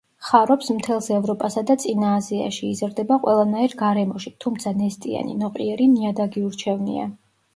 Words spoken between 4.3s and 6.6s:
თუმცა ნესტიანი, ნოყიერი ნიადაგი